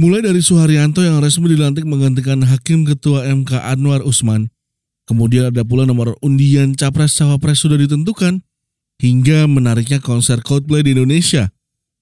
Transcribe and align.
Mulai 0.00 0.24
dari 0.24 0.40
Suharyanto 0.40 1.04
yang 1.04 1.20
resmi 1.20 1.52
dilantik 1.52 1.84
menggantikan 1.84 2.40
Hakim 2.40 2.88
Ketua 2.88 3.28
MK 3.36 3.52
Anwar 3.60 4.00
Usman, 4.00 4.48
kemudian 5.04 5.52
ada 5.52 5.60
pula 5.60 5.84
nomor 5.84 6.16
undian 6.24 6.72
Capres-Cawapres 6.72 7.60
sudah 7.60 7.76
ditentukan, 7.76 8.40
hingga 8.96 9.44
menariknya 9.44 10.00
konser 10.00 10.40
Coldplay 10.40 10.80
di 10.80 10.96
Indonesia. 10.96 11.52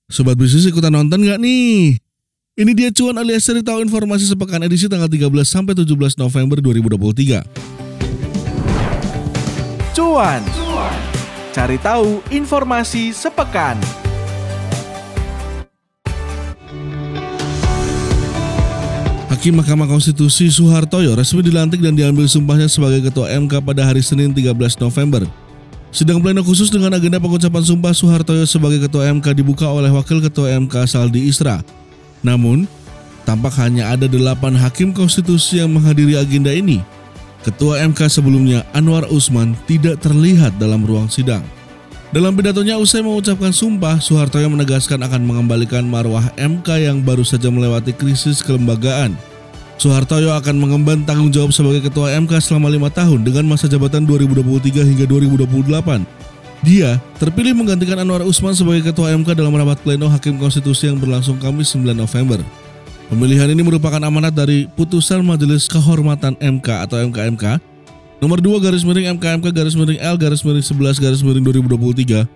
Sobat 0.07 0.39
bisnis 0.39 0.71
ikutan 0.71 0.95
nonton 0.95 1.27
nggak 1.27 1.43
nih? 1.43 1.99
Ini 2.55 2.71
dia 2.71 2.95
cuan 2.95 3.19
alias 3.19 3.51
seri 3.51 3.67
tahu 3.67 3.83
informasi 3.83 4.31
sepekan 4.31 4.63
edisi 4.63 4.87
tanggal 4.87 5.11
13 5.11 5.35
sampai 5.43 5.75
17 5.75 6.23
November 6.23 6.63
2023. 6.63 7.43
Cuan. 9.99 10.43
Cari 11.51 11.79
tahu 11.83 12.23
informasi 12.31 13.11
sepekan. 13.11 13.75
Hakim 19.39 19.55
Mahkamah 19.55 19.87
Konstitusi 19.87 20.51
Soehartoyo 20.51 21.15
resmi 21.15 21.47
dilantik 21.47 21.79
dan 21.79 21.95
diambil 21.95 22.27
sumpahnya 22.27 22.67
sebagai 22.67 23.07
Ketua 23.07 23.31
MK 23.39 23.63
pada 23.63 23.87
hari 23.87 24.03
Senin 24.03 24.35
13 24.35 24.51
November. 24.83 25.23
Sidang 25.95 26.19
pleno 26.19 26.43
khusus 26.43 26.75
dengan 26.75 26.91
agenda 26.99 27.23
pengucapan 27.23 27.63
sumpah 27.63 27.95
Soehartoyo 27.95 28.43
sebagai 28.51 28.83
Ketua 28.83 29.07
MK 29.15 29.39
dibuka 29.39 29.71
oleh 29.71 29.95
Wakil 29.95 30.19
Ketua 30.27 30.59
MK 30.59 30.91
Saldi 30.91 31.31
Isra. 31.31 31.63
Namun, 32.19 32.67
tampak 33.23 33.55
hanya 33.63 33.95
ada 33.95 34.11
delapan 34.11 34.59
hakim 34.59 34.91
konstitusi 34.91 35.63
yang 35.63 35.71
menghadiri 35.71 36.19
agenda 36.19 36.51
ini. 36.51 36.83
Ketua 37.47 37.79
MK 37.87 38.11
sebelumnya 38.11 38.67
Anwar 38.75 39.07
Usman 39.07 39.55
tidak 39.71 40.03
terlihat 40.03 40.59
dalam 40.59 40.83
ruang 40.83 41.07
sidang. 41.07 41.47
Dalam 42.09 42.33
pidatonya 42.33 42.81
usai 42.81 43.05
mengucapkan 43.05 43.53
sumpah, 43.53 44.01
Soehartoyo 44.01 44.49
menegaskan 44.49 44.97
akan 45.05 45.29
mengembalikan 45.29 45.85
marwah 45.85 46.25
MK 46.41 46.89
yang 46.89 47.05
baru 47.05 47.21
saja 47.21 47.53
melewati 47.53 47.93
krisis 47.93 48.41
kelembagaan. 48.41 49.13
Soehartoyo 49.77 50.33
akan 50.33 50.57
mengemban 50.57 51.05
tanggung 51.05 51.29
jawab 51.29 51.53
sebagai 51.53 51.85
Ketua 51.85 52.17
MK 52.17 52.41
selama 52.41 52.73
lima 52.73 52.89
tahun 52.89 53.29
dengan 53.29 53.53
masa 53.53 53.69
jabatan 53.69 54.09
2023 54.09 54.89
hingga 54.89 55.05
2028. 55.05 56.09
Dia 56.65 56.97
terpilih 57.21 57.53
menggantikan 57.53 58.01
Anwar 58.01 58.25
Usman 58.25 58.57
sebagai 58.57 58.89
Ketua 58.89 59.13
MK 59.13 59.37
dalam 59.37 59.53
rapat 59.53 59.77
pleno 59.85 60.09
Hakim 60.09 60.41
Konstitusi 60.41 60.89
yang 60.89 60.97
berlangsung 60.97 61.37
Kamis 61.37 61.77
9 61.77 61.93
November. 61.93 62.41
Pemilihan 63.13 63.53
ini 63.53 63.61
merupakan 63.61 64.01
amanat 64.01 64.33
dari 64.33 64.65
putusan 64.65 65.21
Majelis 65.21 65.69
Kehormatan 65.69 66.41
MK 66.41 66.89
atau 66.89 67.05
MKMK 67.05 67.61
nomor 68.19 68.43
2 68.43 68.59
garis 68.63 68.83
miring 68.83 69.19
MKMK 69.19 69.55
garis 69.55 69.79
miring 69.79 69.99
L 70.03 70.17
garis 70.19 70.43
miring 70.43 70.63
11 70.63 70.99
garis 71.03 71.21
miring 71.23 71.45
2023 71.47 72.27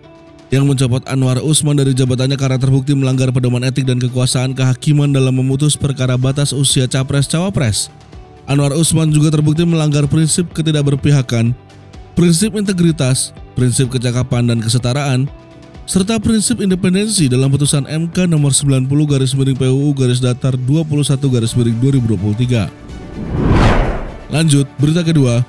yang 0.53 0.69
mencopot 0.69 1.01
Anwar 1.09 1.41
Usman 1.41 1.81
dari 1.81 1.97
jabatannya 1.97 2.37
karena 2.37 2.61
terbukti 2.61 2.93
melanggar 2.93 3.33
pedoman 3.33 3.65
etik 3.65 3.89
dan 3.89 3.97
kekuasaan 3.97 4.53
kehakiman 4.53 5.09
dalam 5.09 5.33
memutus 5.33 5.81
perkara 5.81 6.21
batas 6.21 6.53
usia 6.53 6.85
capres-cawapres. 6.85 7.89
Anwar 8.45 8.77
Usman 8.77 9.09
juga 9.09 9.33
terbukti 9.33 9.65
melanggar 9.65 10.05
prinsip 10.05 10.53
ketidakberpihakan, 10.53 11.57
prinsip 12.13 12.53
integritas, 12.53 13.33
prinsip 13.57 13.89
kecakapan 13.89 14.53
dan 14.53 14.61
kesetaraan, 14.61 15.25
serta 15.89 16.21
prinsip 16.21 16.61
independensi 16.61 17.33
dalam 17.33 17.49
putusan 17.49 17.89
MK 17.89 18.29
nomor 18.29 18.53
90 18.53 18.93
garis 19.09 19.33
miring 19.33 19.57
PUU 19.57 19.97
garis 19.97 20.21
datar 20.21 20.53
21 20.61 21.17
garis 21.33 21.57
miring 21.57 21.81
2023. 21.81 22.69
Lanjut, 24.29 24.69
berita 24.77 25.01
kedua, 25.01 25.41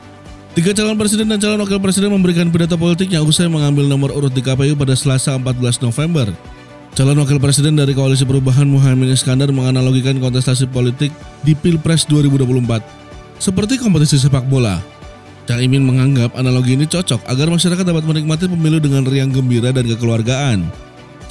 Tiga 0.53 0.69
calon 0.69 0.93
presiden 1.01 1.25
dan 1.25 1.41
calon 1.41 1.65
wakil 1.65 1.81
presiden 1.81 2.13
memberikan 2.13 2.45
pidato 2.53 2.77
politiknya 2.77 3.25
usai 3.25 3.49
mengambil 3.49 3.89
nomor 3.89 4.13
urut 4.13 4.29
di 4.29 4.37
KPU 4.37 4.77
pada 4.77 4.93
Selasa 4.93 5.33
14 5.33 5.81
November. 5.81 6.29
Calon 6.93 7.17
wakil 7.17 7.41
presiden 7.41 7.73
dari 7.73 7.97
Koalisi 7.97 8.21
Perubahan 8.21 8.69
Muhammad 8.69 9.17
Iskandar 9.17 9.49
menganalogikan 9.49 10.21
kontestasi 10.21 10.69
politik 10.69 11.09
di 11.41 11.57
Pilpres 11.57 12.05
2024 12.05 12.85
seperti 13.41 13.81
kompetisi 13.81 14.21
sepak 14.21 14.45
bola. 14.45 14.77
Cak 15.49 15.57
Imin 15.57 15.89
menganggap 15.89 16.37
analogi 16.37 16.77
ini 16.77 16.85
cocok 16.85 17.25
agar 17.33 17.49
masyarakat 17.49 17.81
dapat 17.81 18.05
menikmati 18.05 18.45
pemilu 18.45 18.77
dengan 18.77 19.09
riang 19.09 19.33
gembira 19.33 19.73
dan 19.73 19.89
kekeluargaan. 19.89 20.69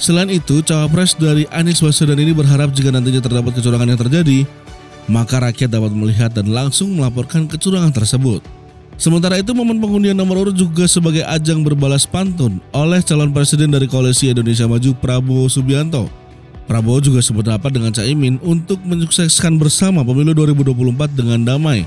Selain 0.03 0.27
itu, 0.27 0.59
cawapres 0.67 1.15
dari 1.15 1.47
Anies 1.47 1.79
Baswedan 1.79 2.19
ini 2.19 2.35
berharap 2.35 2.75
jika 2.75 2.91
nantinya 2.91 3.23
terdapat 3.23 3.55
kecurangan 3.55 3.87
yang 3.87 4.01
terjadi, 4.03 4.43
maka 5.07 5.39
rakyat 5.39 5.71
dapat 5.71 5.95
melihat 5.95 6.35
dan 6.35 6.51
langsung 6.51 6.91
melaporkan 6.91 7.47
kecurangan 7.47 7.95
tersebut. 7.95 8.62
Sementara 8.93 9.41
itu 9.41 9.51
momen 9.57 9.81
pengundian 9.81 10.13
nomor 10.13 10.47
urut 10.47 10.55
juga 10.55 10.85
sebagai 10.85 11.25
ajang 11.25 11.65
berbalas 11.65 12.05
pantun 12.05 12.61
oleh 12.71 13.01
calon 13.01 13.33
presiden 13.33 13.73
dari 13.73 13.89
Koalisi 13.89 14.29
Indonesia 14.29 14.69
Maju 14.69 14.93
Prabowo 15.01 15.49
Subianto. 15.49 16.07
Prabowo 16.69 17.03
juga 17.03 17.19
sependapat 17.19 17.73
dengan 17.73 17.91
Caimin 17.91 18.39
untuk 18.39 18.79
menyukseskan 18.85 19.59
bersama 19.59 20.05
pemilu 20.05 20.31
2024 20.31 21.11
dengan 21.11 21.39
damai. 21.43 21.83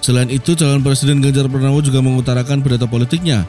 Selain 0.00 0.28
itu, 0.28 0.56
calon 0.56 0.84
presiden 0.84 1.20
Ganjar 1.20 1.48
Pranowo 1.48 1.80
juga 1.80 2.00
mengutarakan 2.00 2.60
pidato 2.64 2.88
politiknya. 2.88 3.44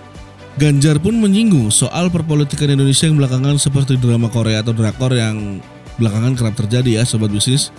Ganjar 0.59 0.99
pun 0.99 1.15
menyinggung 1.15 1.71
soal 1.71 2.11
perpolitikan 2.11 2.75
Indonesia 2.75 3.07
yang 3.07 3.15
belakangan 3.15 3.55
seperti 3.55 3.95
drama 3.95 4.27
Korea 4.27 4.59
atau 4.59 4.75
drakor 4.75 5.15
yang 5.15 5.63
belakangan 5.95 6.35
kerap 6.35 6.55
terjadi 6.59 6.99
ya 6.99 7.03
sobat 7.07 7.31
bisnis. 7.31 7.71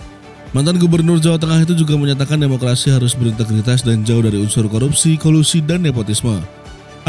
Mantan 0.53 0.77
Gubernur 0.77 1.17
Jawa 1.17 1.41
Tengah 1.41 1.65
itu 1.65 1.73
juga 1.73 1.97
menyatakan 1.97 2.37
demokrasi 2.37 2.93
harus 2.93 3.17
berintegritas 3.17 3.81
dan 3.81 4.05
jauh 4.05 4.21
dari 4.21 4.37
unsur 4.37 4.69
korupsi, 4.69 5.17
kolusi, 5.17 5.65
dan 5.65 5.81
nepotisme. 5.81 6.37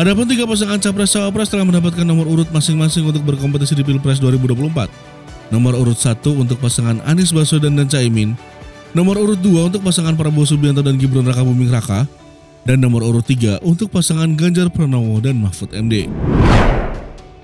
Adapun 0.01 0.25
tiga 0.25 0.49
pasangan 0.49 0.81
capres 0.81 1.13
cawapres 1.13 1.53
telah 1.53 1.69
mendapatkan 1.69 2.09
nomor 2.09 2.25
urut 2.25 2.49
masing-masing 2.49 3.05
untuk 3.05 3.21
berkompetisi 3.21 3.77
di 3.77 3.85
Pilpres 3.85 4.17
2024. 4.17 4.89
Nomor 5.53 5.77
urut 5.77 6.01
1 6.01 6.25
untuk 6.33 6.57
pasangan 6.57 7.05
Anies 7.05 7.37
Baswedan 7.37 7.77
dan 7.77 7.85
Caimin, 7.85 8.33
nomor 8.97 9.21
urut 9.21 9.39
2 9.39 9.69
untuk 9.69 9.85
pasangan 9.85 10.17
Prabowo 10.17 10.49
Subianto 10.49 10.81
dan 10.81 10.97
Gibran 10.97 11.29
Raka 11.29 11.45
Buming 11.45 11.69
Raka, 11.69 12.09
dan 12.65 12.81
nomor 12.81 13.05
urut 13.05 13.29
3 13.29 13.61
untuk 13.61 13.93
pasangan 13.93 14.33
Ganjar 14.41 14.73
Pranowo 14.73 15.21
dan 15.21 15.37
Mahfud 15.37 15.69
MD. 15.77 16.09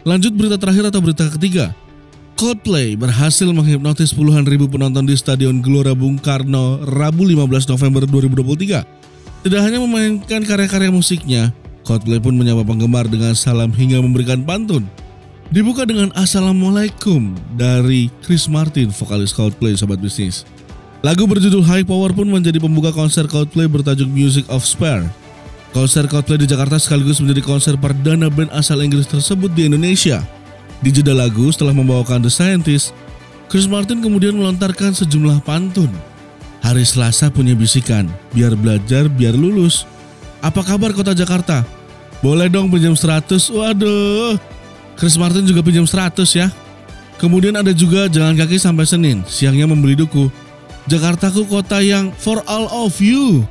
Lanjut 0.09 0.33
berita 0.33 0.57
terakhir 0.57 0.89
atau 0.89 1.05
berita 1.05 1.29
ketiga. 1.29 1.77
Coldplay 2.41 2.97
berhasil 2.97 3.45
menghipnotis 3.53 4.17
puluhan 4.17 4.49
ribu 4.49 4.65
penonton 4.65 5.05
di 5.05 5.13
Stadion 5.13 5.61
Gelora 5.61 5.93
Bung 5.93 6.17
Karno 6.17 6.81
Rabu 6.89 7.29
15 7.29 7.69
November 7.69 8.09
2023. 8.09 9.45
Tidak 9.45 9.61
hanya 9.61 9.77
memainkan 9.77 10.41
karya-karya 10.49 10.89
musiknya, 10.89 11.53
Coldplay 11.85 12.17
pun 12.17 12.33
menyapa 12.41 12.65
penggemar 12.65 13.13
dengan 13.13 13.37
salam 13.37 13.69
hingga 13.77 14.01
memberikan 14.01 14.41
pantun. 14.41 14.89
Dibuka 15.53 15.85
dengan 15.85 16.09
Assalamualaikum 16.17 17.37
dari 17.61 18.09
Chris 18.25 18.49
Martin, 18.49 18.89
vokalis 18.89 19.37
Coldplay, 19.37 19.77
sobat 19.77 20.01
bisnis. 20.01 20.49
Lagu 21.05 21.29
berjudul 21.29 21.61
High 21.61 21.85
Power 21.85 22.17
pun 22.17 22.25
menjadi 22.25 22.57
pembuka 22.57 22.89
konser 22.89 23.29
Coldplay 23.29 23.69
bertajuk 23.69 24.09
Music 24.09 24.49
of 24.49 24.65
Spare. 24.65 25.05
Konser 25.77 26.09
Coldplay 26.09 26.41
di 26.41 26.49
Jakarta 26.49 26.81
sekaligus 26.81 27.21
menjadi 27.21 27.45
konser 27.45 27.77
perdana 27.77 28.33
band 28.33 28.49
asal 28.57 28.81
Inggris 28.81 29.05
tersebut 29.05 29.53
di 29.53 29.69
Indonesia. 29.69 30.40
Di 30.81 30.89
jeda 30.89 31.13
lagu 31.13 31.53
setelah 31.53 31.77
membawakan 31.77 32.25
The 32.25 32.33
Scientist, 32.33 32.97
Chris 33.53 33.69
Martin 33.69 34.01
kemudian 34.01 34.33
melontarkan 34.33 34.97
sejumlah 34.97 35.45
pantun. 35.45 35.93
Hari 36.65 36.85
Selasa 36.85 37.29
punya 37.29 37.53
bisikan, 37.53 38.09
biar 38.33 38.57
belajar, 38.57 39.09
biar 39.09 39.37
lulus. 39.37 39.85
Apa 40.41 40.65
kabar 40.65 40.97
kota 40.97 41.13
Jakarta? 41.13 41.65
Boleh 42.25 42.49
dong 42.49 42.73
pinjam 42.73 42.97
100, 42.97 43.49
waduh. 43.53 44.37
Chris 44.97 45.17
Martin 45.21 45.45
juga 45.45 45.61
pinjam 45.61 45.85
100 45.85 46.25
ya. 46.37 46.49
Kemudian 47.21 47.53
ada 47.57 47.73
juga 47.77 48.09
jalan 48.09 48.33
kaki 48.33 48.57
sampai 48.57 48.89
Senin, 48.89 49.21
siangnya 49.29 49.69
membeli 49.69 49.97
duku. 49.97 50.33
Jakartaku 50.89 51.45
kota 51.45 51.85
yang 51.85 52.09
for 52.17 52.41
all 52.49 52.69
of 52.89 52.97
you. 53.05 53.45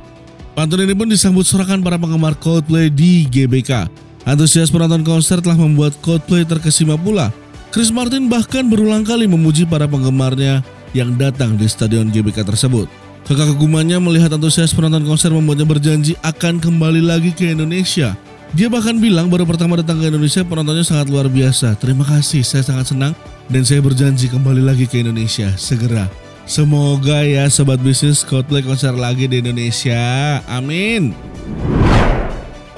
Pantun 0.58 0.82
ini 0.82 0.98
pun 0.98 1.06
disambut 1.06 1.46
sorakan 1.46 1.78
para 1.78 1.94
penggemar 1.94 2.34
Coldplay 2.34 2.90
di 2.90 3.26
GBK. 3.30 3.86
Antusias 4.30 4.70
penonton 4.70 5.02
konser 5.02 5.42
telah 5.42 5.58
membuat 5.58 5.98
Coldplay 5.98 6.46
terkesima 6.46 6.94
pula. 6.94 7.34
Chris 7.74 7.90
Martin 7.90 8.30
bahkan 8.30 8.62
berulang 8.70 9.02
kali 9.02 9.26
memuji 9.26 9.66
para 9.66 9.90
penggemarnya 9.90 10.62
yang 10.94 11.18
datang 11.18 11.58
di 11.58 11.66
stadion 11.66 12.14
GBK 12.14 12.46
tersebut. 12.46 12.86
Kekagumannya 13.26 13.98
melihat 13.98 14.30
antusias 14.30 14.70
penonton 14.70 15.02
konser 15.02 15.34
membuatnya 15.34 15.66
berjanji 15.66 16.14
akan 16.22 16.62
kembali 16.62 17.02
lagi 17.02 17.34
ke 17.34 17.50
Indonesia. 17.50 18.14
Dia 18.54 18.70
bahkan 18.70 19.02
bilang 19.02 19.26
baru 19.26 19.42
pertama 19.50 19.82
datang 19.82 19.98
ke 19.98 20.14
Indonesia 20.14 20.46
penontonnya 20.46 20.86
sangat 20.86 21.10
luar 21.10 21.26
biasa. 21.26 21.74
Terima 21.82 22.06
kasih, 22.06 22.46
saya 22.46 22.62
sangat 22.62 22.94
senang 22.94 23.18
dan 23.50 23.66
saya 23.66 23.82
berjanji 23.82 24.30
kembali 24.30 24.62
lagi 24.62 24.86
ke 24.86 25.02
Indonesia 25.02 25.50
segera. 25.58 26.06
Semoga 26.46 27.26
ya 27.26 27.50
sobat 27.50 27.82
bisnis 27.82 28.22
Coldplay 28.22 28.62
konser 28.62 28.94
lagi 28.94 29.26
di 29.26 29.42
Indonesia. 29.42 30.38
Amin. 30.46 31.14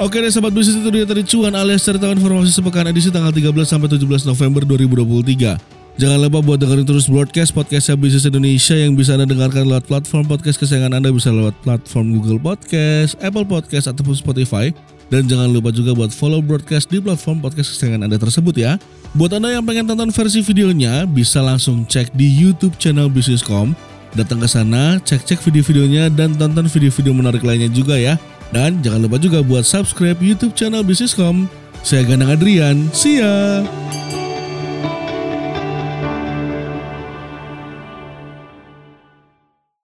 Oke 0.03 0.19
deh 0.19 0.35
sahabat 0.35 0.51
bisnis 0.51 0.83
itu 0.83 0.91
dia 0.91 1.07
tadi 1.07 1.23
cuan 1.23 1.55
alias 1.55 1.87
cerita 1.87 2.11
informasi 2.11 2.51
sepekan 2.51 2.83
edisi 2.91 3.07
tanggal 3.07 3.31
13 3.31 3.55
sampai 3.63 3.87
17 3.87 4.27
November 4.27 4.67
2023. 4.67 5.63
Jangan 5.95 6.19
lupa 6.19 6.43
buat 6.43 6.59
dengerin 6.59 6.83
terus 6.83 7.07
broadcast 7.07 7.55
podcast 7.55 7.95
Bisnis 7.95 8.27
Indonesia 8.27 8.75
yang 8.75 8.99
bisa 8.99 9.15
Anda 9.15 9.31
dengarkan 9.31 9.63
lewat 9.63 9.87
platform 9.87 10.27
podcast 10.27 10.59
kesayangan 10.59 10.99
Anda 10.99 11.15
bisa 11.15 11.31
lewat 11.31 11.55
platform 11.63 12.19
Google 12.19 12.43
Podcast, 12.43 13.15
Apple 13.23 13.47
Podcast 13.47 13.95
ataupun 13.95 14.19
Spotify. 14.19 14.75
Dan 15.07 15.31
jangan 15.31 15.47
lupa 15.55 15.71
juga 15.71 15.95
buat 15.95 16.11
follow 16.11 16.43
broadcast 16.43 16.91
di 16.91 16.99
platform 16.99 17.39
podcast 17.39 17.71
kesayangan 17.71 18.11
Anda 18.11 18.19
tersebut 18.19 18.59
ya. 18.59 18.83
Buat 19.15 19.39
Anda 19.39 19.55
yang 19.55 19.63
pengen 19.63 19.87
tonton 19.87 20.11
versi 20.11 20.43
videonya, 20.43 21.07
bisa 21.07 21.39
langsung 21.47 21.87
cek 21.87 22.11
di 22.19 22.27
YouTube 22.27 22.75
channel 22.75 23.07
Bisniscom 23.07 23.79
Datang 24.13 24.45
ke 24.45 24.49
sana, 24.51 25.01
cek-cek 25.01 25.41
video-videonya 25.41 26.13
dan 26.13 26.37
tonton 26.37 26.69
video-video 26.69 27.17
menarik 27.17 27.41
lainnya 27.41 27.73
juga 27.73 27.97
ya. 27.97 28.21
Dan 28.53 28.85
jangan 28.85 29.09
lupa 29.09 29.17
juga 29.17 29.41
buat 29.41 29.65
subscribe 29.65 30.21
YouTube 30.21 30.53
channel 30.53 30.85
Bisniscom. 30.85 31.49
Saya 31.83 32.07
Ganang 32.07 32.37
Adrian, 32.39 32.87
see 32.95 33.19
ya! 33.19 33.65